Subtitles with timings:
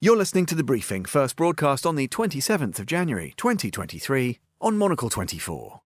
[0.00, 5.10] You're listening to The Briefing, first broadcast on the 27th of January 2023 on Monocle
[5.10, 5.80] 24.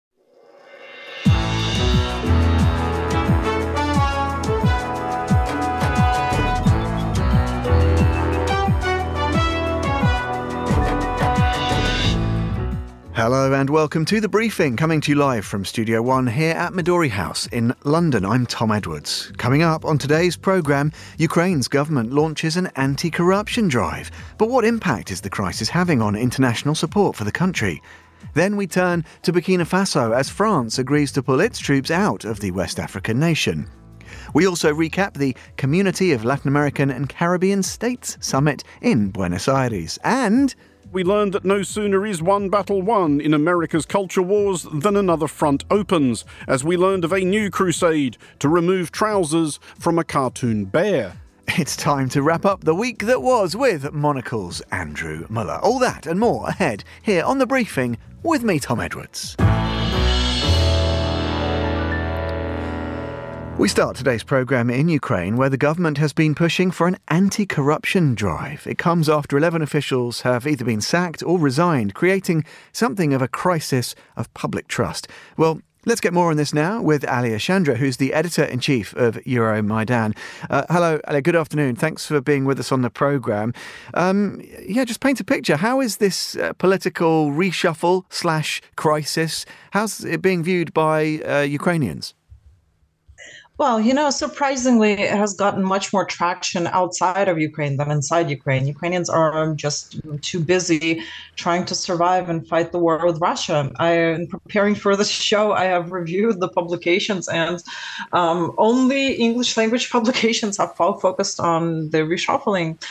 [13.14, 16.72] Hello and welcome to The Briefing, coming to you live from Studio One here at
[16.72, 18.24] Midori House in London.
[18.24, 19.30] I'm Tom Edwards.
[19.36, 24.10] Coming up on today's programme, Ukraine's government launches an anti corruption drive.
[24.38, 27.82] But what impact is the crisis having on international support for the country?
[28.32, 32.40] Then we turn to Burkina Faso as France agrees to pull its troops out of
[32.40, 33.68] the West African nation.
[34.32, 39.98] We also recap the Community of Latin American and Caribbean States Summit in Buenos Aires.
[40.02, 40.54] And
[40.92, 45.26] we learned that no sooner is one battle won in America's culture wars than another
[45.26, 50.66] front opens, as we learned of a new crusade to remove trousers from a cartoon
[50.66, 51.14] bear.
[51.48, 55.58] It's time to wrap up the week that was with Monocle's Andrew Muller.
[55.62, 59.36] All that and more ahead here on The Briefing with me, Tom Edwards.
[63.58, 67.44] We start today's programme in Ukraine, where the government has been pushing for an anti
[67.44, 68.66] corruption drive.
[68.66, 73.28] It comes after 11 officials have either been sacked or resigned, creating something of a
[73.28, 75.06] crisis of public trust.
[75.36, 78.94] Well, Let's get more on this now with Alya Shandra, who's the editor in chief
[78.94, 80.16] of Euromaidan.
[80.48, 81.22] Uh, hello, Alia.
[81.22, 81.74] Good afternoon.
[81.74, 83.52] Thanks for being with us on the programme.
[83.94, 85.56] Um, yeah, just paint a picture.
[85.56, 89.44] How is this uh, political reshuffle slash crisis?
[89.72, 92.14] How's it being viewed by uh, Ukrainians?
[93.62, 98.28] Well, you know, surprisingly, it has gotten much more traction outside of Ukraine than inside
[98.28, 98.66] Ukraine.
[98.66, 101.04] Ukrainians are just too busy
[101.36, 103.70] trying to survive and fight the war with Russia.
[103.78, 107.62] I, in preparing for this show, I have reviewed the publications, and
[108.12, 112.82] um, only English language publications have focused on the reshuffling.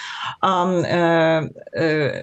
[0.42, 1.42] Um, uh,
[1.78, 2.22] uh,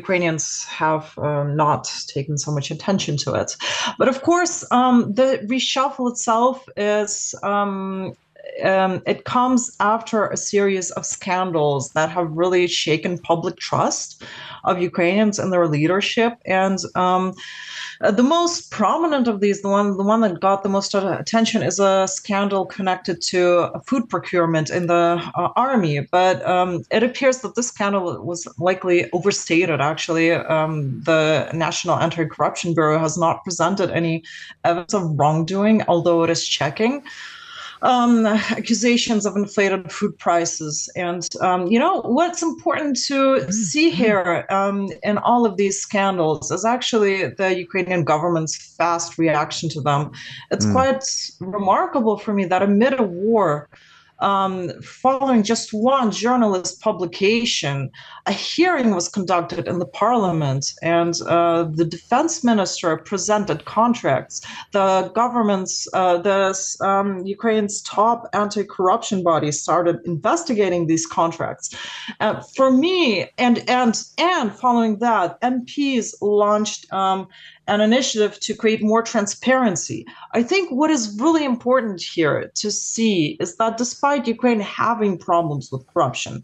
[0.00, 3.50] Ukrainians have uh, not taken so much attention to it.
[3.98, 7.34] But of course, um, the reshuffle itself is.
[7.42, 8.16] Um, um,
[8.64, 14.22] um, it comes after a series of scandals that have really shaken public trust
[14.64, 16.34] of Ukrainians and their leadership.
[16.44, 17.34] And um,
[18.00, 21.62] uh, the most prominent of these, the one the one that got the most attention,
[21.62, 26.00] is a scandal connected to food procurement in the uh, army.
[26.00, 29.80] But um, it appears that this scandal was likely overstated.
[29.80, 34.24] Actually, um, the National Anti-Corruption Bureau has not presented any
[34.64, 37.02] evidence of wrongdoing, although it is checking
[37.82, 40.88] um, accusations of inflated food prices.
[40.96, 43.50] And, um, you know, what's important to mm-hmm.
[43.50, 49.68] see here um, in all of these scandals is actually the Ukrainian government's fast reaction
[49.70, 50.12] to them.
[50.50, 50.72] It's mm.
[50.72, 51.04] quite
[51.40, 53.68] remarkable for me that amid a war,
[54.22, 57.90] um, following just one journalist publication,
[58.26, 64.40] a hearing was conducted in the parliament, and uh, the defense minister presented contracts.
[64.70, 71.74] The government's, uh, the um, Ukraine's top anti-corruption body started investigating these contracts.
[72.20, 77.26] Uh, for me, and and and following that, MPs launched um,
[77.68, 80.06] an initiative to create more transparency.
[80.32, 85.70] I think what is really important here to see is that despite Ukraine having problems
[85.70, 86.42] with corruption,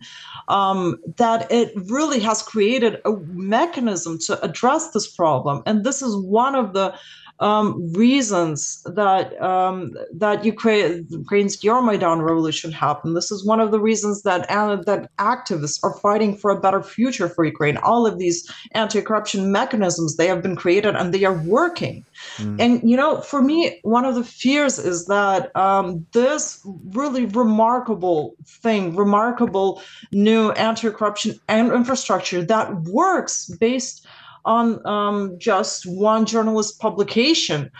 [0.48, 5.62] um, that it really has created a mechanism to address this problem.
[5.66, 6.94] And this is one of the
[7.40, 13.16] um, reasons that um, that Ukraine, Ukraine's Euromaidan revolution happened.
[13.16, 16.82] This is one of the reasons that uh, that activists are fighting for a better
[16.82, 17.76] future for Ukraine.
[17.76, 22.04] All of these anti-corruption mechanisms they have been created and they are working.
[22.38, 22.60] Mm.
[22.60, 26.60] And you know, for me, one of the fears is that um, this
[26.90, 34.06] really remarkable thing, remarkable new anti-corruption and infrastructure that works based
[34.48, 37.70] on um, just one journalist publication.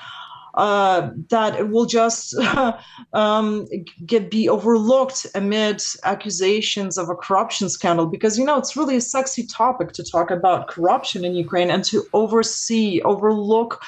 [0.54, 2.34] Uh, that it will just
[3.12, 3.68] um,
[4.04, 9.00] get be overlooked amid accusations of a corruption scandal because you know it's really a
[9.00, 13.80] sexy topic to talk about corruption in Ukraine and to oversee overlook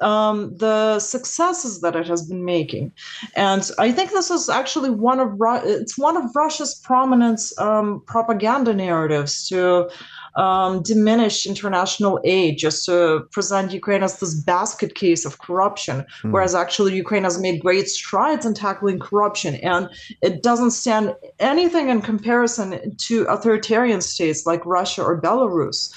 [0.00, 2.92] um, the successes that it has been making.
[3.34, 8.74] And I think this is actually one of it's one of Russia's prominent um, propaganda
[8.74, 9.90] narratives to
[10.38, 16.30] um, diminish international aid just to present Ukraine as this basket case of corruption, mm.
[16.30, 19.90] whereas actually Ukraine has made great strides in tackling corruption, and
[20.22, 25.92] it doesn't stand anything in comparison to authoritarian states like Russia or Belarus.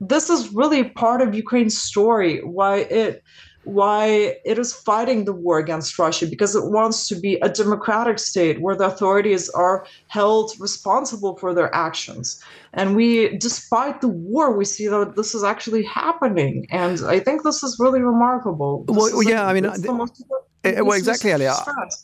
[0.00, 3.22] This is really part of Ukraine's story, why it
[3.66, 8.16] why it is fighting the war against Russia because it wants to be a democratic
[8.20, 12.40] state where the authorities are held responsible for their actions.
[12.76, 16.66] And we, despite the war, we see that this is actually happening.
[16.70, 18.84] And I think this is really remarkable.
[18.84, 19.66] This well, yeah, I mean,
[20.66, 21.54] uh, well, exactly, Elliot.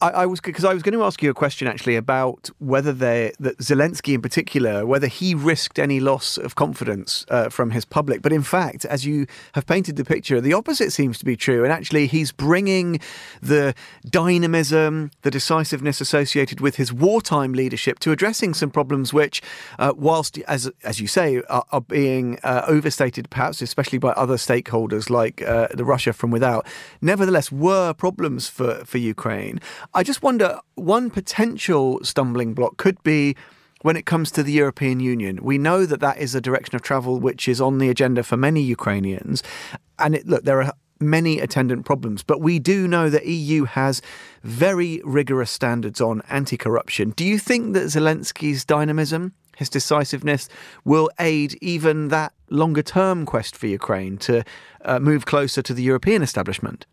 [0.00, 2.92] I, I, was because I was going to ask you a question actually about whether
[2.92, 7.84] they that Zelensky in particular, whether he risked any loss of confidence uh, from his
[7.84, 8.22] public.
[8.22, 11.64] But in fact, as you have painted the picture, the opposite seems to be true.
[11.64, 13.00] And actually, he's bringing
[13.40, 13.74] the
[14.08, 19.42] dynamism, the decisiveness associated with his wartime leadership to addressing some problems which,
[19.78, 24.36] uh, whilst as as you say, are, are being uh, overstated, perhaps especially by other
[24.36, 26.66] stakeholders like uh, the Russia from without,
[27.00, 29.60] nevertheless were problems for, for Ukraine.
[29.94, 33.36] I just wonder one potential stumbling block could be
[33.82, 35.38] when it comes to the European Union.
[35.42, 38.36] We know that that is a direction of travel which is on the agenda for
[38.36, 39.42] many Ukrainians.
[39.98, 40.72] And it, look, there are
[41.02, 44.00] many attendant problems, but we do know that EU has
[44.42, 47.10] very rigorous standards on anti corruption.
[47.10, 50.48] Do you think that Zelensky's dynamism, his decisiveness,
[50.84, 54.44] will aid even that longer term quest for Ukraine to
[54.84, 56.86] uh, move closer to the European establishment?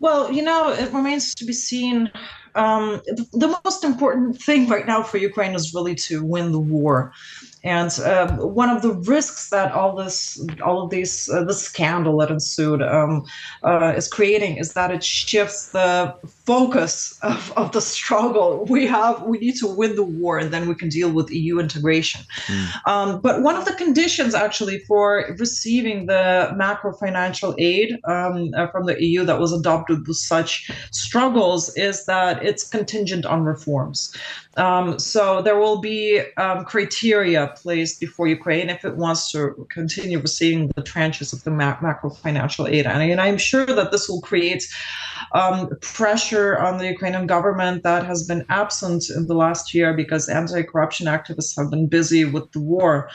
[0.00, 2.10] Well, you know, it remains to be seen.
[2.58, 6.58] Um, the, the, most important thing right now for Ukraine is really to win the
[6.58, 7.12] war.
[7.64, 12.18] And uh, one of the risks that all this, all of these, uh, the scandal
[12.18, 13.24] that ensued um,
[13.64, 16.14] uh, is creating is that it shifts the
[16.46, 18.64] focus of, of the struggle.
[18.70, 21.58] We have, we need to win the war, and then we can deal with EU
[21.58, 22.20] integration.
[22.46, 22.86] Mm.
[22.86, 28.68] Um, but one of the conditions, actually, for receiving the macro financial aid um, uh,
[28.68, 34.16] from the EU that was adopted with such struggles is that it's contingent on reforms.
[34.56, 40.18] Um, so there will be um, criteria placed before Ukraine if it wants to continue
[40.18, 42.86] receiving the tranches of the ma- macro financial aid.
[42.86, 44.64] And, and, I'm sure that this will create
[45.32, 50.28] um, pressure on the Ukrainian government that has been absent in the last year because
[50.28, 53.10] anti-corruption activists have been busy with the war.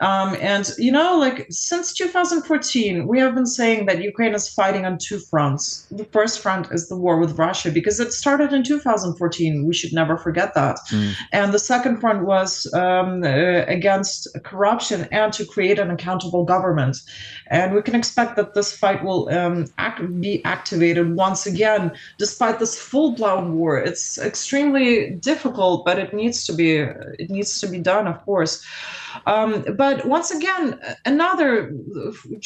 [0.00, 4.84] Um, and you know, like since 2014, we have been saying that Ukraine is fighting
[4.84, 5.86] on two fronts.
[5.90, 9.66] The first front is the war with Russia because it started in 2014.
[9.66, 10.78] We should never forget that.
[10.90, 11.14] Mm.
[11.32, 16.98] And the second front was um, uh, against corruption and to create an accountable government.
[17.48, 22.58] And we can expect that this fight will um, act, be activated once again, despite
[22.58, 23.78] this full-blown war.
[23.78, 26.72] It's extremely difficult, but it needs to be
[27.18, 28.64] it needs to be done, of course.
[29.26, 31.72] Um, but once again, another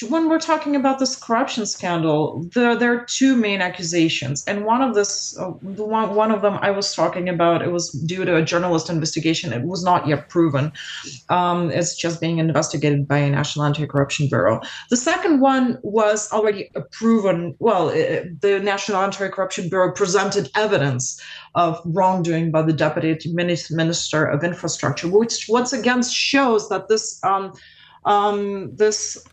[0.09, 4.83] when we're talking about this corruption scandal, there there are two main accusations, and one
[4.83, 8.37] of this, uh, one one of them I was talking about, it was due to
[8.37, 9.53] a journalist investigation.
[9.53, 10.73] It was not yet proven.
[11.29, 14.61] Um, it's just being investigated by a National Anti-Corruption Bureau.
[14.91, 17.55] The second one was already proven.
[17.59, 21.21] Well, it, the National Anti-Corruption Bureau presented evidence
[21.55, 27.53] of wrongdoing by the Deputy Minister of Infrastructure, which once again shows that this um,
[28.05, 29.25] um, this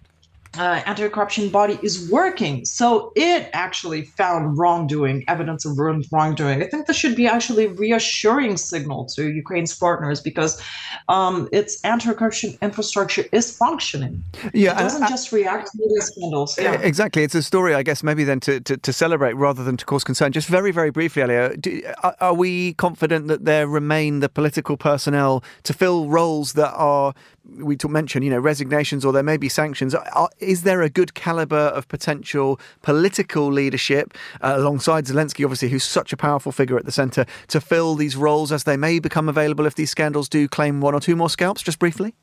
[0.60, 2.66] uh, anti-corruption body is working.
[2.66, 6.62] So it actually found wrongdoing, evidence of wrongdoing.
[6.62, 10.62] I think this should be actually a reassuring signal to Ukraine's partners because
[11.08, 14.22] um, its anti-corruption infrastructure is functioning.
[14.54, 16.60] Yeah, it doesn't just react to media scandals.
[16.60, 16.74] Yeah.
[16.82, 17.24] Exactly.
[17.24, 20.04] It's a story, I guess, maybe then to, to, to celebrate rather than to cause
[20.04, 20.34] concern.
[20.34, 21.82] Just very, very briefly, Alya, do,
[22.20, 27.14] are we confident that there remain the political personnel to fill roles that are
[27.57, 29.96] we mentioned, you know, resignations or there may be sanctions.
[29.96, 35.84] Are, is there a good caliber of potential political leadership uh, alongside Zelensky, obviously, who's
[35.84, 39.29] such a powerful figure at the centre, to fill these roles as they may become
[39.29, 41.62] available if these scandals do claim one or two more scalps?
[41.62, 42.13] Just briefly.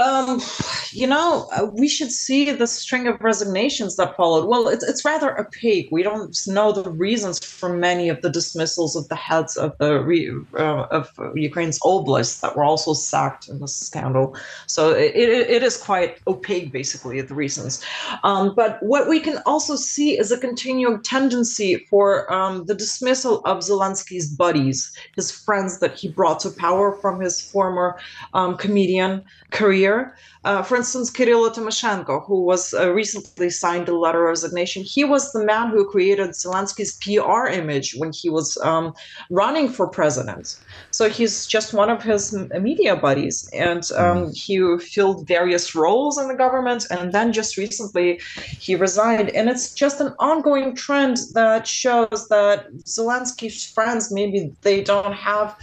[0.00, 0.40] Um,
[0.92, 4.46] you know, uh, we should see the string of resignations that followed.
[4.48, 5.88] Well, it's, it's rather opaque.
[5.90, 9.90] We don't know the reasons for many of the dismissals of the heads of the
[10.54, 14.36] uh, of Ukraine's oblasts that were also sacked in this scandal.
[14.66, 17.84] So it, it is quite opaque, basically, the reasons.
[18.24, 23.34] Um, but what we can also see is a continuing tendency for um, the dismissal
[23.44, 24.78] of Zelensky's buddies,
[25.14, 27.98] his friends that he brought to power from his former
[28.32, 29.89] um, comedian career.
[30.44, 35.04] Uh, for instance, Kirill Tymoshenko, who was uh, recently signed a letter of resignation, he
[35.04, 38.94] was the man who created Zelensky's PR image when he was um,
[39.30, 40.58] running for president.
[40.90, 42.22] So he's just one of his
[42.68, 44.36] media buddies, and um, mm.
[44.42, 44.54] he
[44.94, 48.20] filled various roles in the government, and then just recently
[48.64, 49.28] he resigned.
[49.30, 55.56] And it's just an ongoing trend that shows that Zelensky's friends maybe they don't have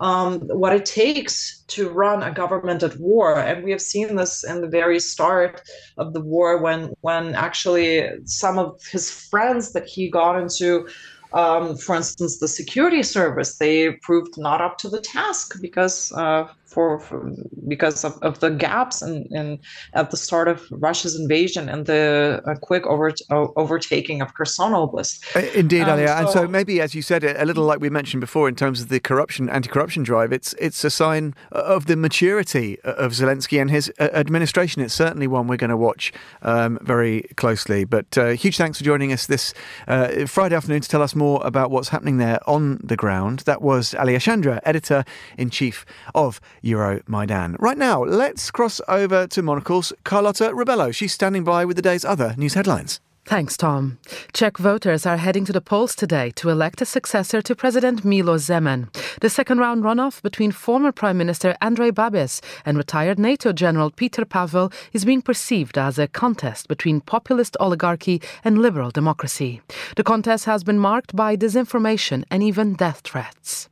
[0.00, 3.38] um, what it takes to run a government at war.
[3.38, 5.62] And we have seen this in the very start
[5.96, 10.86] of the war when when actually some of his friends that he got into
[11.34, 16.46] um, for instance, the security service, they proved not up to the task because uh,
[16.66, 17.32] for, for
[17.68, 19.58] because of, of the gaps and in,
[19.94, 24.72] at the start of Russia's invasion and the uh, quick over, uh, overtaking of Kherson
[24.72, 25.24] Oblast.
[25.36, 26.08] Uh, indeed, um, Alya.
[26.08, 28.80] So, and so maybe, as you said, a little like we mentioned before in terms
[28.80, 33.70] of the corruption, anti-corruption drive, it's it's a sign of the maturity of Zelensky and
[33.70, 34.82] his uh, administration.
[34.82, 37.84] It's certainly one we're going to watch um, very closely.
[37.84, 39.54] But uh, huge thanks for joining us this
[39.86, 43.40] uh, Friday afternoon to tell us more about what's happening there on the ground.
[43.40, 45.04] That was Alya Shandra, editor
[45.38, 47.56] in chief of Euromaidan.
[47.58, 50.94] Right now, let's cross over to Monocle's Carlotta Ribello.
[50.94, 53.00] She's standing by with the day's other news headlines.
[53.26, 53.98] Thanks, Tom.
[54.34, 58.50] Czech voters are heading to the polls today to elect a successor to President Miloš
[58.50, 58.92] Zeman.
[59.20, 64.28] The second round runoff between former Prime Minister Andrej Babis and retired NATO General Petr
[64.28, 69.62] Pavel is being perceived as a contest between populist oligarchy and liberal democracy.
[69.96, 73.70] The contest has been marked by disinformation and even death threats.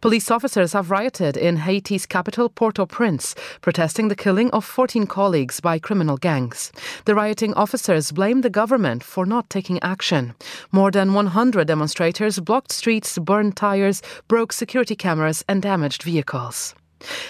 [0.00, 5.06] Police officers have rioted in Haiti's capital, Port au Prince, protesting the killing of 14
[5.06, 6.72] colleagues by criminal gangs.
[7.04, 10.34] The rioting officers blame the government for not taking action.
[10.72, 16.74] More than 100 demonstrators blocked streets, burned tires, broke security cameras, and damaged vehicles.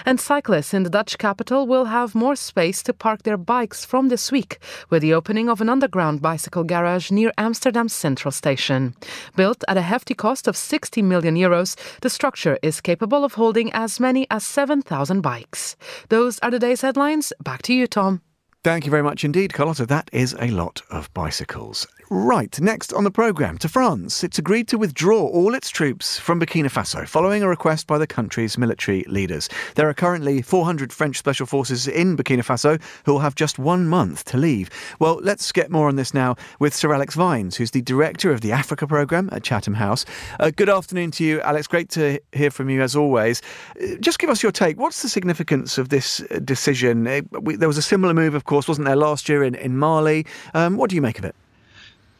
[0.04, 4.08] And cyclists in the Dutch capital will have more space to park their bikes from
[4.08, 4.58] this week
[4.88, 8.94] with the opening of an underground bicycle garage near Amsterdam's central station.
[9.36, 13.72] Built at a hefty cost of 60 million euros, the structure is capable of holding
[13.72, 15.76] as many as 7,000 bikes.
[16.08, 17.32] Those are the day's headlines.
[17.42, 18.22] Back to you, Tom.
[18.62, 19.86] Thank you very much indeed, Carlotta.
[19.86, 21.86] That is a lot of bicycles.
[22.12, 24.24] Right, next on the programme, to France.
[24.24, 28.06] It's agreed to withdraw all its troops from Burkina Faso following a request by the
[28.08, 29.48] country's military leaders.
[29.76, 33.86] There are currently 400 French special forces in Burkina Faso who will have just one
[33.86, 34.70] month to leave.
[34.98, 38.40] Well, let's get more on this now with Sir Alex Vines, who's the director of
[38.40, 40.04] the Africa programme at Chatham House.
[40.40, 41.68] Uh, good afternoon to you, Alex.
[41.68, 43.40] Great to hear from you as always.
[43.80, 44.80] Uh, just give us your take.
[44.80, 47.06] What's the significance of this uh, decision?
[47.06, 49.78] Uh, we, there was a similar move, of course, wasn't there, last year in, in
[49.78, 50.26] Mali?
[50.54, 51.36] Um, what do you make of it?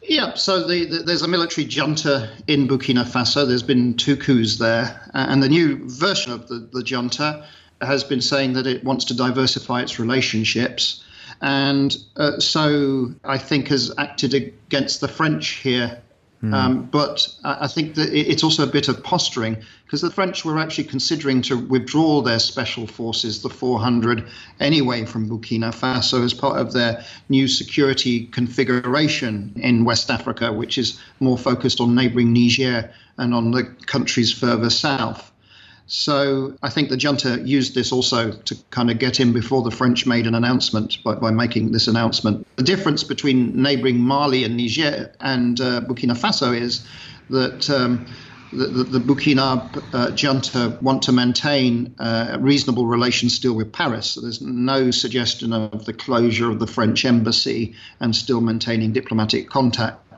[0.03, 3.47] Yeah, so the, the, there's a military junta in Burkina Faso.
[3.47, 5.09] There's been two coups there.
[5.13, 7.45] And the new version of the, the junta
[7.81, 11.03] has been saying that it wants to diversify its relationships.
[11.41, 16.01] And uh, so I think has acted against the French here
[16.43, 16.53] Mm.
[16.53, 19.57] Um, but I think that it's also a bit of posturing
[19.91, 24.25] because the French were actually considering to withdraw their special forces, the 400,
[24.61, 30.77] anyway from Burkina Faso as part of their new security configuration in West Africa, which
[30.77, 35.29] is more focused on neighboring Niger and on the countries further south.
[35.87, 39.71] So I think the junta used this also to kind of get in before the
[39.71, 42.47] French made an announcement by, by making this announcement.
[42.55, 46.87] The difference between neighboring Mali and Niger and uh, Burkina Faso is
[47.29, 47.69] that.
[47.69, 48.05] Um,
[48.51, 54.11] the, the, Burkina uh, junta want to maintain uh, reasonable relations still with Paris.
[54.11, 59.49] So there's no suggestion of the closure of the French embassy and still maintaining diplomatic
[59.49, 60.10] contact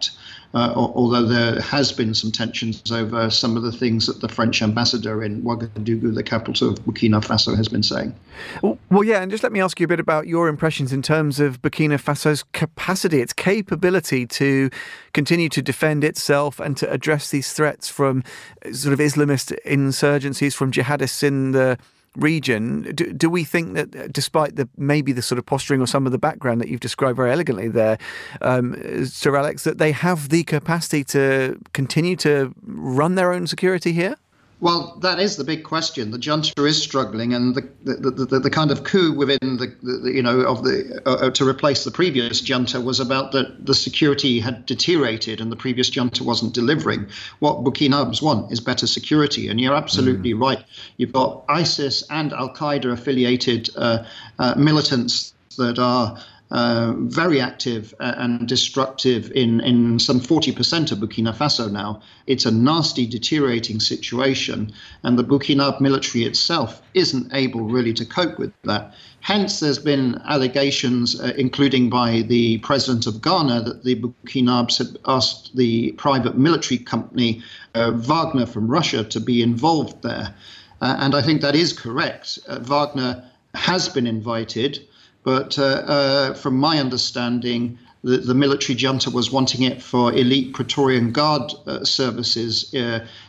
[0.54, 4.62] uh, although there has been some tensions over some of the things that the French
[4.62, 8.14] ambassador in Ouagadougou, the capital of Burkina Faso, has been saying.
[8.62, 11.40] Well, yeah, and just let me ask you a bit about your impressions in terms
[11.40, 14.70] of Burkina Faso's capacity, its capability to
[15.14, 18.24] continue to defend itself and to address these threats from
[18.72, 21.80] sort of Islamist insurgencies, from jihadists in the
[22.16, 25.88] region, do, do we think that uh, despite the maybe the sort of posturing or
[25.88, 27.98] some of the background that you've described very elegantly there,
[28.42, 33.94] um, Sir Alex, that they have the capacity to continue to run their own security
[33.94, 34.16] here?
[34.64, 36.12] Well, that is the big question.
[36.12, 40.10] The junta is struggling, and the the, the, the kind of coup within the, the
[40.10, 43.74] you know of the uh, uh, to replace the previous junta was about that the
[43.74, 47.08] security had deteriorated, and the previous junta wasn't delivering.
[47.40, 50.40] What Burkina's want is better security, and you're absolutely mm.
[50.40, 50.64] right.
[50.96, 54.06] You've got ISIS and Al Qaeda affiliated uh,
[54.40, 56.18] uh, militants that are
[56.54, 62.00] uh, very active and destructive in, in some 40% of Burkina Faso now.
[62.28, 68.38] It's a nasty, deteriorating situation, and the Burkina military itself isn't able really to cope
[68.38, 68.94] with that.
[69.22, 75.00] Hence, there's been allegations, uh, including by the president of Ghana, that the Burkinabès had
[75.08, 77.42] asked the private military company
[77.74, 80.36] uh, Wagner from Russia to be involved there.
[80.82, 82.38] Uh, and I think that is correct.
[82.48, 83.24] Uh, Wagner
[83.56, 84.86] has been invited.
[85.24, 90.54] But uh, uh, from my understanding, the, the, military junta was wanting it for elite
[90.54, 92.74] Praetorian Guard uh, services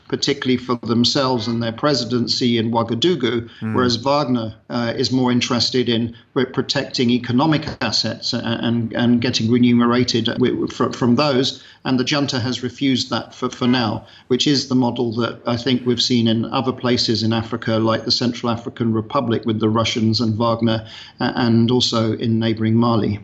[0.09, 3.75] particularly for themselves and their presidency in Ouagadougou, mm.
[3.75, 6.15] whereas Wagner uh, is more interested in
[6.53, 10.29] protecting economic assets and, and, and getting remunerated
[10.73, 11.63] from those.
[11.85, 15.57] And the junta has refused that for, for now, which is the model that I
[15.57, 19.69] think we've seen in other places in Africa, like the Central African Republic with the
[19.69, 20.87] Russians and Wagner,
[21.21, 23.21] and also in neighboring Mali.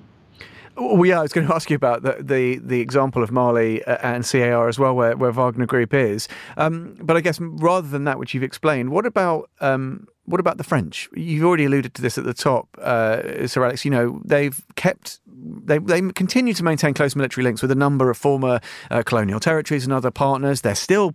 [0.76, 3.82] Well, yeah, I was going to ask you about the the, the example of Mali
[3.84, 6.28] uh, and CAR as well, where, where Wagner Group is.
[6.56, 10.58] Um, but I guess rather than that, which you've explained, what about um, what about
[10.58, 11.08] the French?
[11.14, 13.84] You've already alluded to this at the top, uh, Sir Alex.
[13.84, 18.10] You know, they've kept, they, they continue to maintain close military links with a number
[18.10, 20.60] of former uh, colonial territories and other partners.
[20.60, 21.14] There's still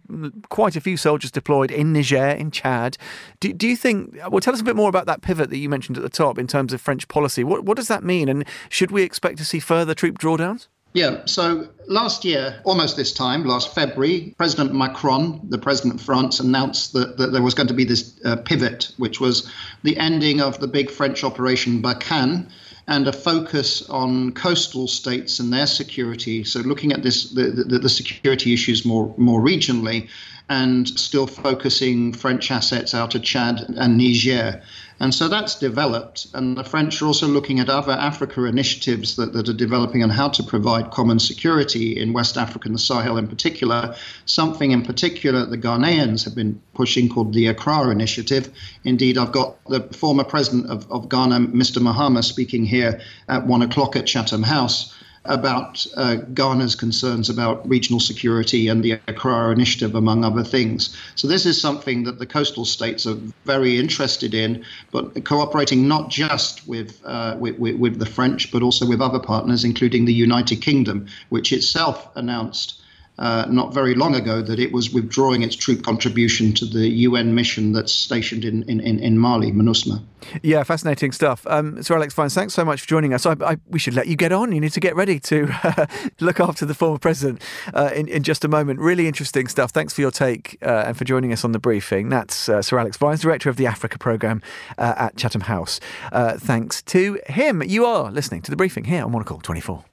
[0.49, 2.97] quite a few soldiers deployed in Niger, in Chad.
[3.39, 5.69] Do, do you think, well, tell us a bit more about that pivot that you
[5.69, 7.43] mentioned at the top in terms of French policy.
[7.43, 8.29] What, what does that mean?
[8.29, 10.67] And should we expect to see further troop drawdowns?
[10.95, 16.39] Yeah, so last year, almost this time, last February, President Macron, the president of France,
[16.39, 19.51] announced that, that there was going to be this uh, pivot, which was
[19.83, 22.49] the ending of the big French operation Barkhane
[22.87, 26.43] and a focus on coastal states and their security.
[26.43, 30.09] So looking at this, the, the, the security issues more more regionally,
[30.49, 34.61] and still focusing French assets out of Chad and Niger.
[34.99, 36.27] And so that's developed.
[36.33, 40.09] And the French are also looking at other Africa initiatives that, that are developing on
[40.09, 43.95] how to provide common security in West Africa and the Sahel in particular.
[44.25, 48.49] Something in particular the Ghanaians have been pushing called the Accra Initiative.
[48.85, 51.81] Indeed, I've got the former president of, of Ghana, Mr.
[51.81, 54.94] Mahama, speaking here at one o'clock at Chatham House
[55.25, 60.95] about uh, Ghana's concerns about regional security and the Accra Initiative, among other things.
[61.15, 66.09] So, this is something that the coastal states are very interested in, but cooperating not
[66.09, 70.61] just with, uh, with, with, the French, but also with other partners, including the United
[70.61, 72.81] Kingdom, which itself announced
[73.17, 77.33] uh, not very long ago that it was withdrawing its troop contribution to the UN
[77.33, 80.03] mission that's stationed in, in, in Mali, MINUSMA.
[80.41, 81.45] Yeah, fascinating stuff.
[81.47, 83.25] Um, Sir Alex Vines, thanks so much for joining us.
[83.25, 84.51] I, I, we should let you get on.
[84.51, 85.85] You need to get ready to uh,
[86.19, 87.41] look after the former president
[87.73, 88.79] uh, in, in just a moment.
[88.79, 89.71] Really interesting stuff.
[89.71, 92.09] Thanks for your take uh, and for joining us on the briefing.
[92.09, 94.41] That's uh, Sir Alex Vines, Director of the Africa Programme
[94.77, 95.79] uh, at Chatham House.
[96.11, 97.61] thanks to him.
[97.63, 99.85] You are listening to the briefing here on Monocle 24.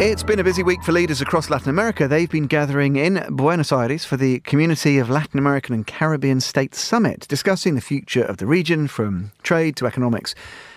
[0.00, 2.06] It's been a busy week for leaders across Latin America.
[2.06, 6.80] They've been gathering in Buenos Aires for the Community of Latin American and Caribbean States
[6.80, 10.36] Summit, discussing the future of the region from trade to economics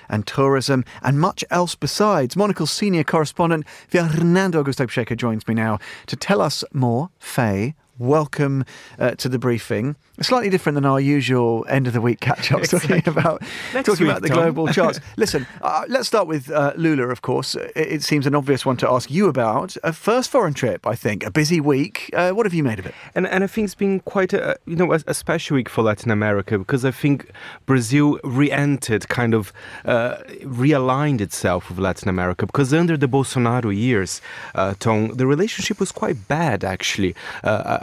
[0.09, 2.35] and tourism and much else besides.
[2.35, 7.11] Monocle's senior correspondent Fernando Augusto Pacheco joins me now to tell us more.
[7.19, 8.65] Faye, welcome
[8.99, 9.95] uh, to the briefing.
[10.21, 13.01] Slightly different than our usual end of the week catch ups, exactly.
[13.01, 13.41] talking about
[13.73, 14.37] Next talking week, about the Tom.
[14.37, 14.99] global charts.
[15.17, 17.07] Listen, uh, let's start with uh, Lula.
[17.07, 19.75] Of course, it, it, seems an obvious one to ask you about.
[19.83, 22.11] A first foreign trip, I think, a busy week.
[22.13, 22.93] Uh, what have you made of it?
[23.15, 25.81] And and I think it's been quite a you know a, a special week for
[25.81, 27.31] Latin America because I think
[27.65, 29.51] Brazil re-entered, kind of
[29.85, 34.21] uh, realigned itself with Latin America because under the Bolsonaro years,
[34.55, 37.15] uh, Tom, the relationship was quite bad actually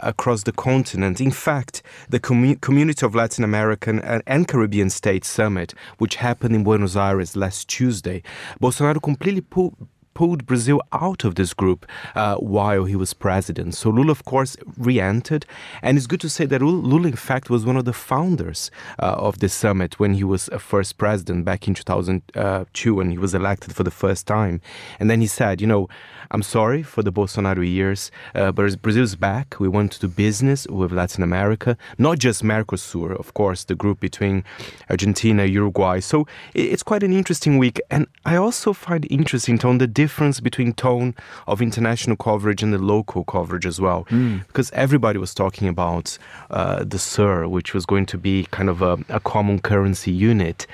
[0.01, 1.21] across the continent.
[1.21, 6.95] In fact, the Community of Latin American and Caribbean States Summit, which happened in Buenos
[6.95, 8.23] Aires last Tuesday,
[8.61, 9.75] Bolsonaro completely pulled
[10.19, 13.73] pulled Brazil out of this group uh, while he was president.
[13.73, 15.45] So Lula, of course, re-entered,
[15.81, 18.69] and it's good to say that Lula, in fact, was one of the founders
[19.01, 23.17] uh, of the summit when he was a first president back in 2002 when he
[23.17, 24.59] was elected for the first time.
[24.99, 25.87] And then he said, you know,
[26.31, 29.59] I'm sorry for the Bolsonaro years, uh, but Brazil's back.
[29.59, 33.99] We want to do business with Latin America, not just Mercosur, of course, the group
[33.99, 34.43] between
[34.89, 35.99] Argentina, Uruguay.
[35.99, 40.73] So it's quite an interesting week, and I also find interesting, Tone, the difference between
[40.73, 41.15] tone
[41.47, 44.05] of international coverage and the local coverage as well.
[44.05, 44.45] Mm.
[44.47, 46.17] Because everybody was talking about
[46.51, 50.67] uh, the SUR, which was going to be kind of a, a common currency unit.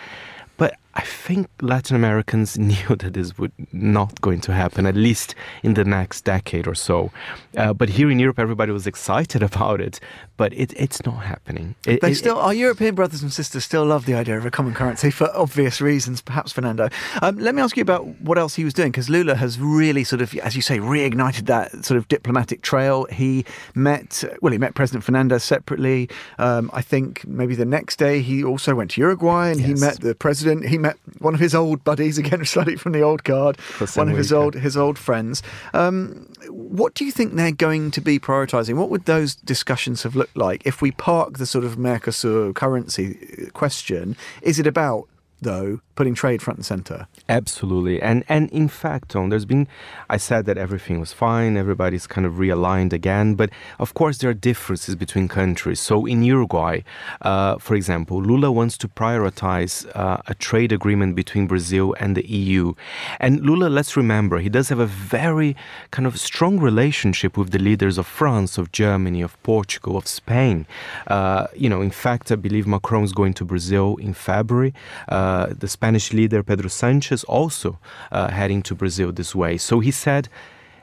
[0.58, 5.36] But I think Latin Americans knew that this would not going to happen, at least
[5.64, 7.12] in the next decade or so.
[7.58, 10.00] Uh, but here in Europe, everybody was excited about it,
[10.38, 11.76] but it, it's not happening.
[11.86, 14.52] It, they it, still, our European brothers and sisters still love the idea of a
[14.52, 16.90] common currency for obvious reasons, perhaps, Fernando.
[17.22, 20.04] Um, let me ask you about what else he was doing, because Lula has really
[20.04, 23.06] sort of, as you say, reignited that sort of diplomatic trail.
[23.06, 26.10] He met, well, he met President Fernandez separately.
[26.40, 29.68] Um, I think maybe the next day he also went to Uruguay and yes.
[29.68, 30.68] he met the president.
[30.68, 33.60] He met one of his old buddies again, slightly from the old guard,
[33.96, 35.42] one of his old his old friends.
[35.74, 38.76] Um, what do you think they're going to be prioritising?
[38.76, 43.50] What would those discussions have looked like if we park the sort of Mercosur currency
[43.54, 44.16] question?
[44.42, 45.08] Is it about
[45.46, 47.08] though, putting trade front and center.
[47.30, 48.02] Absolutely.
[48.02, 49.68] And and in fact, Tom, there's been
[50.10, 54.30] I said that everything was fine, everybody's kind of realigned again, but of course there
[54.30, 55.80] are differences between countries.
[55.80, 56.82] So in Uruguay,
[57.22, 62.26] uh, for example, Lula wants to prioritize uh, a trade agreement between Brazil and the
[62.42, 62.74] EU.
[63.20, 65.56] And Lula, let's remember, he does have a very
[65.92, 70.66] kind of strong relationship with the leaders of France, of Germany, of Portugal, of Spain.
[71.08, 74.74] Uh, you know, in fact, I believe Macron is going to Brazil in February.
[75.08, 77.70] Uh, uh, the Spanish leader Pedro Sanchez also
[78.12, 79.58] uh, heading to Brazil this way.
[79.58, 80.30] So he said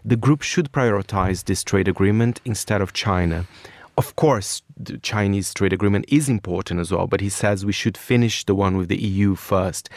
[0.04, 3.46] the group should prioritize this trade agreement instead of China.
[3.96, 7.96] Of course, the Chinese trade agreement is important as well, but he says we should
[7.96, 9.90] finish the one with the EU first.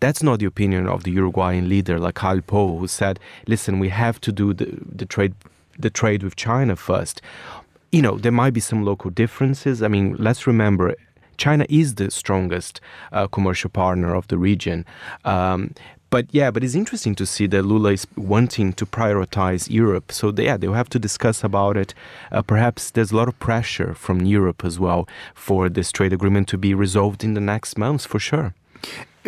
[0.00, 3.90] That's not the opinion of the Uruguayan leader, like Lacalle Pou, who said, listen, we
[3.90, 4.68] have to do the,
[5.00, 5.34] the trade
[5.78, 7.22] the trade with China first.
[7.90, 9.82] You know, there might be some local differences.
[9.82, 10.94] I mean, let's remember
[11.36, 12.80] China is the strongest
[13.12, 14.84] uh, commercial partner of the region.
[15.24, 15.74] Um,
[16.12, 20.12] but yeah, but it's interesting to see that Lula is wanting to prioritize Europe.
[20.12, 21.94] So they, yeah, they'll have to discuss about it.
[22.30, 26.48] Uh, perhaps there's a lot of pressure from Europe as well for this trade agreement
[26.48, 28.54] to be resolved in the next months, for sure.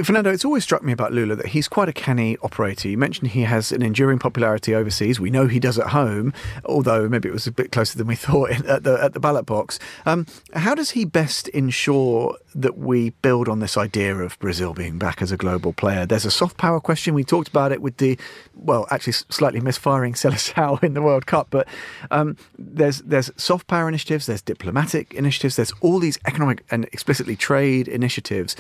[0.03, 2.89] Fernando, it's always struck me about Lula that he's quite a canny operator.
[2.89, 5.21] You mentioned he has an enduring popularity overseas.
[5.21, 6.33] We know he does at home,
[6.65, 9.47] although maybe it was a bit closer than we thought at the at the ballot
[9.47, 9.79] box.
[10.05, 14.99] Um, how does he best ensure that we build on this idea of Brazil being
[14.99, 16.07] back as a global player?
[16.07, 17.15] There's a soft power question.
[17.15, 18.19] We talked about it with the,
[18.55, 21.69] well, actually slightly misfiring Seleção in the World Cup, but
[22.11, 27.37] um, there's there's soft power initiatives, there's diplomatic initiatives, there's all these economic and explicitly
[27.37, 28.57] trade initiatives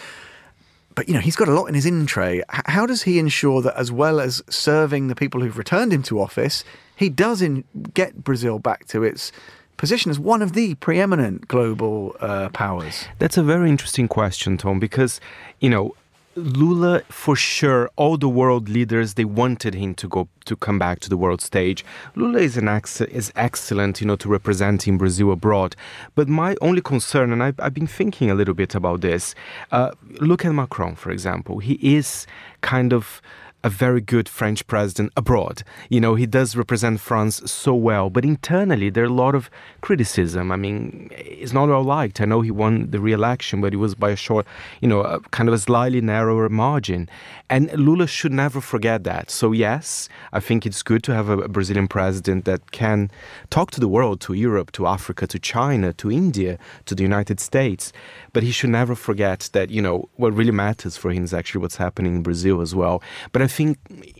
[0.94, 2.42] but you know he's got a lot in his in tray.
[2.48, 6.20] How does he ensure that, as well as serving the people who've returned him to
[6.20, 6.64] office,
[6.96, 9.32] he does in, get Brazil back to its
[9.76, 13.06] position as one of the preeminent global uh, powers?
[13.18, 15.20] That's a very interesting question, Tom, because
[15.60, 15.94] you know
[16.36, 21.00] Lula, for sure, all the world leaders they wanted him to go to come back
[21.00, 21.84] to the world stage.
[22.16, 25.76] Lula is an ex- is excellent, you know, to representing Brazil abroad.
[26.14, 29.34] But my only concern, and I've, I've been thinking a little bit about this.
[29.70, 31.60] Uh, look at Macron, for example.
[31.60, 32.26] He is
[32.62, 33.22] kind of
[33.64, 35.62] a very good French president abroad.
[35.88, 39.48] You know, he does represent France so well, but internally there are a lot of
[39.80, 40.52] criticism.
[40.52, 42.20] I mean, it's not well liked.
[42.20, 44.46] I know he won the re-election, but it was by a short,
[44.82, 47.08] you know, a kind of a slightly narrower margin.
[47.48, 49.30] And Lula should never forget that.
[49.30, 53.10] So yes, I think it's good to have a Brazilian president that can
[53.48, 57.40] talk to the world, to Europe, to Africa, to China, to India, to the United
[57.40, 57.92] States.
[58.34, 61.62] But he should never forget that, you know, what really matters for him is actually
[61.62, 63.02] what's happening in Brazil as well.
[63.32, 63.78] But I think,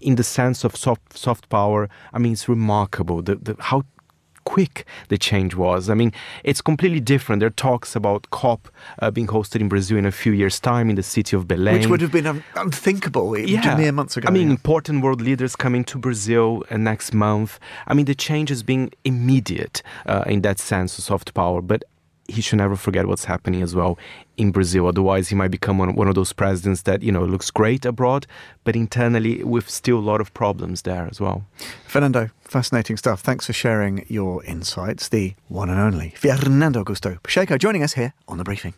[0.08, 3.82] in the sense of soft, soft power, I mean, it's remarkable the, the, how
[4.44, 5.90] quick the change was.
[5.90, 6.12] I mean,
[6.44, 7.40] it's completely different.
[7.40, 8.68] There are talks about COP
[9.00, 11.74] uh, being hosted in Brazil in a few years' time in the city of Belém.
[11.74, 13.76] Which would have been un- unthinkable yeah.
[13.76, 14.28] mere months ago.
[14.28, 14.58] I mean, yeah.
[14.60, 17.58] important world leaders coming to Brazil uh, next month.
[17.86, 21.60] I mean, the change has been immediate uh, in that sense of soft power.
[21.60, 21.84] But
[22.28, 23.98] he should never forget what's happening as well
[24.37, 24.87] in Brazil.
[24.87, 28.26] Otherwise, he might become one, one of those presidents that, you know, looks great abroad,
[28.64, 31.44] but internally with still a lot of problems there as well.
[31.87, 33.20] Fernando, fascinating stuff.
[33.20, 35.08] Thanks for sharing your insights.
[35.08, 38.74] The one and only Fernando Augusto Pacheco joining us here on The Briefing.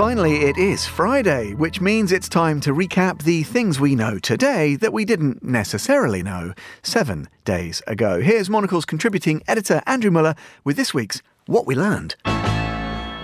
[0.00, 4.74] Finally, it is Friday, which means it's time to recap the things we know today
[4.74, 8.18] that we didn't necessarily know seven days ago.
[8.22, 12.16] Here's Monocle's contributing editor Andrew Muller with this week's What We Learned.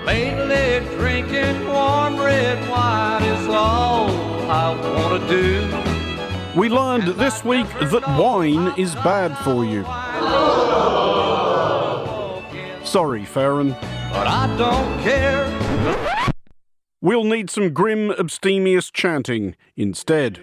[0.04, 4.10] Lately, drinking warm red wine is all
[4.50, 6.60] I want to do.
[6.60, 9.82] We learned this week that wine is bad for you.
[12.84, 13.70] Sorry, Farron.
[14.12, 16.15] But I don't care.
[17.06, 20.40] We'll need some grim, abstemious chanting instead.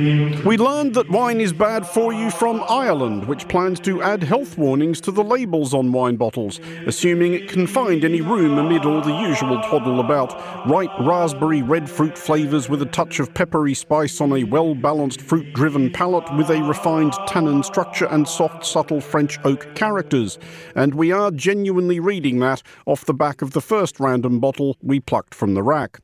[0.00, 4.56] We learned that wine is bad for you from Ireland, which plans to add health
[4.56, 9.02] warnings to the labels on wine bottles, assuming it can find any room amid all
[9.02, 10.32] the usual twaddle about
[10.66, 15.20] ripe raspberry red fruit flavours with a touch of peppery spice on a well balanced
[15.20, 20.38] fruit driven palate with a refined tannin structure and soft, subtle French oak characters.
[20.74, 24.98] And we are genuinely reading that off the back of the first random bottle we
[24.98, 26.00] plucked from the rack.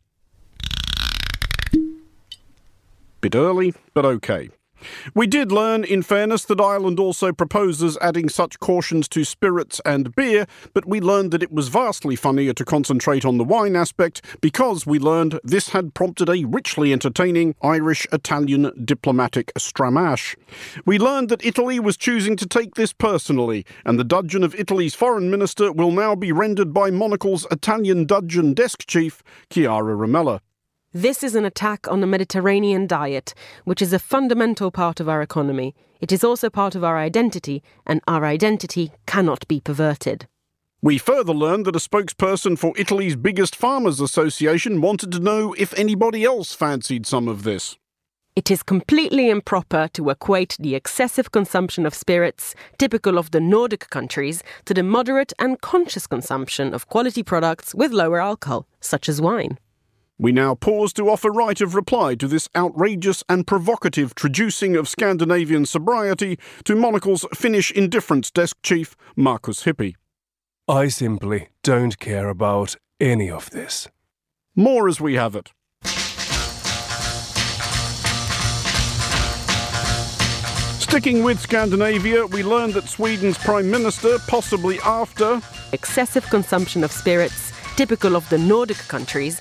[3.21, 4.51] Bit early, but okay.
[5.15, 10.15] We did learn, in fairness, that Ireland also proposes adding such cautions to spirits and
[10.15, 14.23] beer, but we learned that it was vastly funnier to concentrate on the wine aspect
[14.41, 20.37] because we learned this had prompted a richly entertaining Irish Italian diplomatic stramash.
[20.85, 24.95] We learned that Italy was choosing to take this personally, and the dudgeon of Italy's
[24.95, 30.41] foreign minister will now be rendered by Monocle's Italian dudgeon desk chief, Chiara Rimella.
[30.97, 35.21] This is an attack on the Mediterranean diet, which is a fundamental part of our
[35.21, 35.75] economy.
[36.01, 40.27] It is also part of our identity, and our identity cannot be perverted.
[40.81, 45.79] We further learned that a spokesperson for Italy's biggest farmers association wanted to know if
[45.79, 47.77] anybody else fancied some of this.
[48.35, 53.91] It is completely improper to equate the excessive consumption of spirits, typical of the Nordic
[53.91, 59.21] countries, to the moderate and conscious consumption of quality products with lower alcohol, such as
[59.21, 59.59] wine.
[60.19, 64.89] We now pause to offer right of reply to this outrageous and provocative traducing of
[64.89, 69.95] Scandinavian sobriety to Monocle's Finnish indifference desk chief, Markus Hippi.
[70.67, 73.89] I simply don't care about any of this.
[74.55, 75.53] More as we have it.
[80.81, 87.53] Sticking with Scandinavia, we learned that Sweden's Prime Minister, possibly after excessive consumption of spirits,
[87.77, 89.39] typical of the Nordic countries,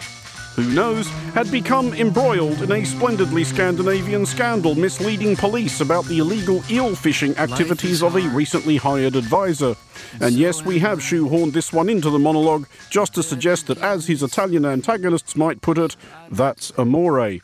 [0.56, 6.63] who knows, had become embroiled in a splendidly Scandinavian scandal misleading police about the illegal
[6.70, 9.76] eel fishing activities of a recently hired advisor.
[10.22, 14.08] And yes, we have shoehorned this one into the monologue just to suggest that, as
[14.08, 15.96] his Italian antagonists might put it,
[16.32, 17.39] that's amore.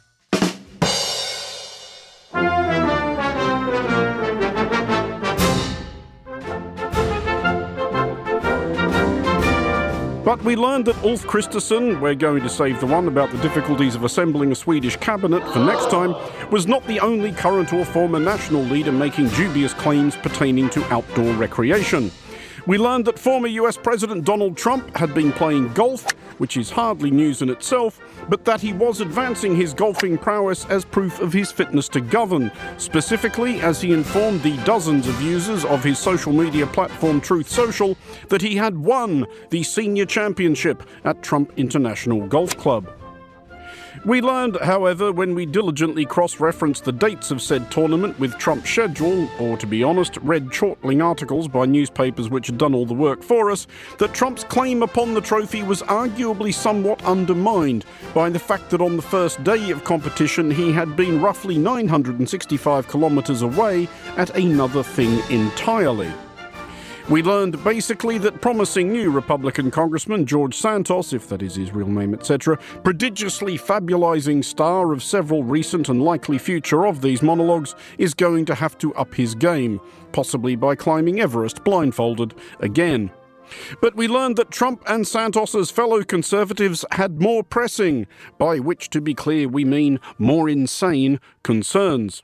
[10.23, 13.95] But we learned that Ulf Kristersson, we're going to save the one about the difficulties
[13.95, 16.13] of assembling a Swedish cabinet for next time,
[16.51, 21.33] was not the only current or former national leader making dubious claims pertaining to outdoor
[21.33, 22.11] recreation.
[22.67, 26.05] We learned that former US President Donald Trump had been playing golf,
[26.37, 30.85] which is hardly news in itself, but that he was advancing his golfing prowess as
[30.85, 35.83] proof of his fitness to govern, specifically as he informed the dozens of users of
[35.83, 37.97] his social media platform Truth Social
[38.29, 43.00] that he had won the senior championship at Trump International Golf Club.
[44.03, 48.71] We learned, however, when we diligently cross referenced the dates of said tournament with Trump's
[48.71, 52.95] schedule, or to be honest, read chortling articles by newspapers which had done all the
[52.95, 53.67] work for us,
[53.99, 57.85] that Trump's claim upon the trophy was arguably somewhat undermined
[58.15, 62.87] by the fact that on the first day of competition he had been roughly 965
[62.87, 63.87] kilometres away
[64.17, 66.11] at another thing entirely.
[67.11, 71.89] We learned basically that promising new Republican Congressman George Santos, if that is his real
[71.89, 78.13] name, etc., prodigiously fabulizing star of several recent and likely future of these monologues, is
[78.13, 79.81] going to have to up his game,
[80.13, 83.11] possibly by climbing Everest blindfolded again.
[83.81, 89.01] But we learned that Trump and Santos's fellow conservatives had more pressing, by which, to
[89.01, 92.23] be clear, we mean more insane concerns.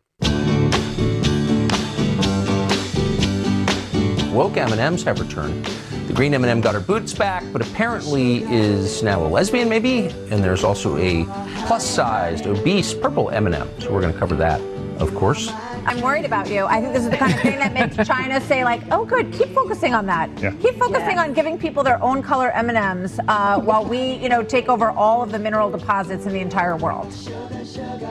[4.37, 5.65] Woke M&Ms have returned.
[6.05, 10.09] The green M&M got her boots back, but apparently is now a lesbian, maybe.
[10.29, 11.23] And there's also a
[11.65, 13.67] plus-sized, obese purple M&M.
[13.81, 14.61] So we're going to cover that,
[15.01, 15.49] of course.
[15.87, 16.65] I'm worried about you.
[16.65, 19.33] I think this is the kind of thing that makes China say, like, "Oh, good,
[19.33, 20.29] keep focusing on that.
[20.39, 20.51] Yeah.
[20.61, 21.23] Keep focusing yeah.
[21.23, 25.23] on giving people their own color M&Ms, uh, while we, you know, take over all
[25.23, 27.11] of the mineral deposits in the entire world."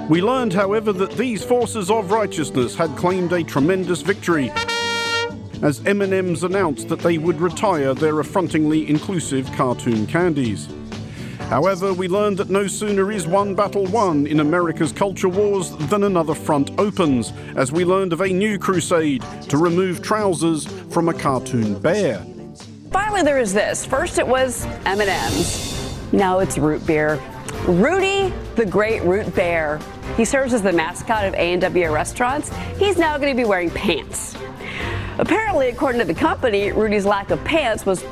[0.08, 4.50] We learned, however, that these forces of righteousness had claimed a tremendous victory
[5.62, 10.68] as M&M's announced that they would retire their affrontingly inclusive cartoon candies.
[11.48, 16.02] However, we learned that no sooner is one battle won in America's culture wars than
[16.02, 21.14] another front opens, as we learned of a new crusade to remove trousers from a
[21.14, 22.24] cartoon bear.
[22.90, 23.84] Finally, there is this.
[23.84, 26.12] First, it was M&M's.
[26.12, 27.20] Now it's root beer.
[27.66, 29.78] Rudy, the great root bear.
[30.16, 32.50] He serves as the mascot of A&W restaurants.
[32.78, 34.36] He's now going to be wearing pants.
[35.18, 38.04] Apparently, according to the company, Rudy's lack of pants was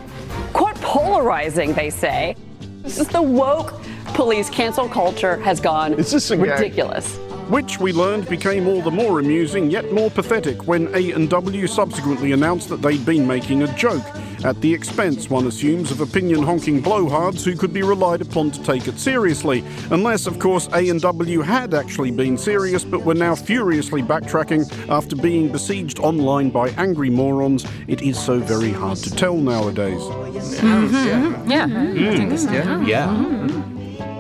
[0.53, 2.35] quite polarizing, they say.
[2.83, 3.75] This is the woke
[4.15, 7.19] police cancel culture has gone ridiculous.
[7.49, 12.69] Which we learned became all the more amusing, yet more pathetic, when A&W subsequently announced
[12.71, 14.03] that they'd been making a joke,
[14.45, 18.87] at the expense, one assumes, of opinion-honking blowhards who could be relied upon to take
[18.89, 19.65] it seriously.
[19.91, 25.51] Unless, of course, A&W had actually been serious, but were now furiously backtracking after being
[25.51, 27.65] besieged online by angry morons.
[27.89, 30.01] It is so very hard to tell nowadays.
[30.01, 31.51] Mm-hmm.
[31.51, 31.67] Yeah.
[31.67, 32.09] Mm-hmm.
[32.09, 32.85] I think it's- mm-hmm.
[32.85, 33.74] Mm-hmm.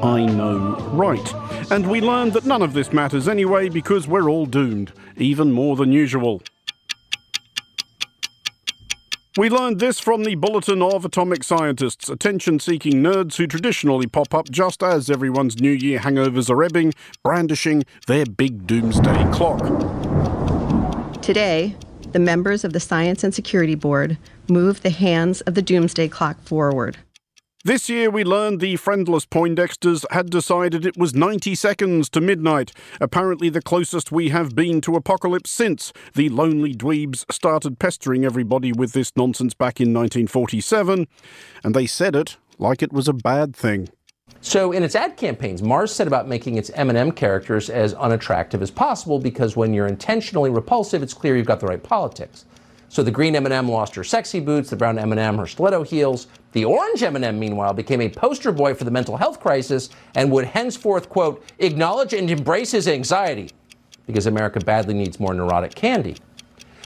[0.04, 1.34] I know, right.
[1.72, 5.76] And we learned that none of this matters anyway because we're all doomed, even more
[5.76, 6.42] than usual.
[9.38, 14.34] We learned this from the Bulletin of Atomic Scientists, attention seeking nerds who traditionally pop
[14.34, 19.62] up just as everyone's New Year hangovers are ebbing, brandishing their big doomsday clock.
[21.22, 21.74] Today,
[22.12, 24.18] the members of the Science and Security Board
[24.50, 26.98] move the hands of the doomsday clock forward.
[27.66, 32.72] This year, we learned the friendless Poindexters had decided it was 90 seconds to midnight,
[33.00, 38.70] apparently the closest we have been to apocalypse since the lonely dweebs started pestering everybody
[38.70, 41.08] with this nonsense back in 1947,
[41.64, 43.88] and they said it like it was a bad thing.
[44.42, 48.70] So, in its ad campaigns, Mars said about making its M&M characters as unattractive as
[48.70, 52.44] possible because when you're intentionally repulsive, it's clear you've got the right politics.
[52.94, 56.28] So the green M&M lost her sexy boots, the brown M&M her stiletto heels.
[56.52, 60.44] The orange M&M, meanwhile, became a poster boy for the mental health crisis and would
[60.44, 63.50] henceforth, quote, acknowledge and embrace his anxiety
[64.06, 66.18] because America badly needs more neurotic candy.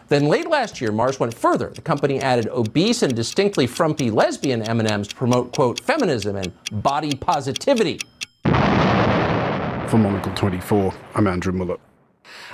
[0.09, 1.68] Then late last year, Mars went further.
[1.68, 7.16] The company added obese and distinctly frumpy lesbian M&Ms to promote, quote, feminism and body
[7.16, 8.01] positivity.
[8.44, 11.77] For Monocle 24, I'm Andrew Mueller.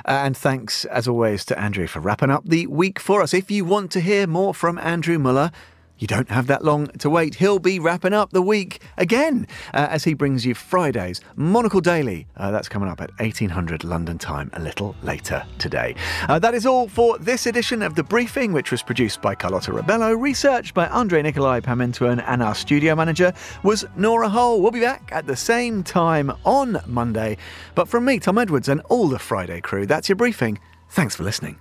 [0.04, 3.34] And thanks, as always, to Andrew for wrapping up the week for us.
[3.34, 5.50] If you want to hear more from Andrew Mueller,
[5.98, 7.36] you don't have that long to wait.
[7.36, 12.26] He'll be wrapping up the week again uh, as he brings you Friday's Monocle Daily.
[12.36, 15.94] Uh, that's coming up at 1800 London time a little later today.
[16.28, 19.72] Uh, that is all for this edition of The Briefing, which was produced by Carlotta
[19.72, 24.60] Rabello, researched by Andre Nikolai Pamentuen, and our studio manager was Nora Hull.
[24.60, 27.36] We'll be back at the same time on Monday.
[27.74, 30.58] But from me, Tom Edwards, and all the Friday crew, that's your briefing.
[30.90, 31.58] Thanks for listening.